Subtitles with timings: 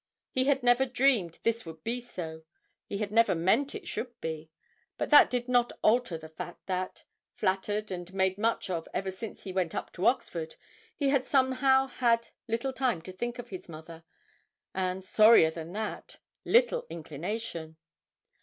[0.31, 2.41] He had never dreamed this would be so;
[2.87, 4.49] he had never meant it should be;
[4.97, 7.03] but that did not alter the fact that,
[7.35, 10.55] flattered and made much of ever since he went up to Oxford,
[10.95, 14.03] he had somehow had little time to think of his mother,
[14.73, 17.77] and, sorrier than that, little inclination.